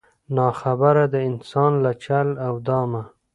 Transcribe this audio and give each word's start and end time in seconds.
نا 0.35 0.47
خبره 0.59 1.03
د 1.13 1.15
انسان 1.29 1.71
له 1.83 1.91
چل 2.03 2.27
او 2.45 2.53
دامه 2.67 3.03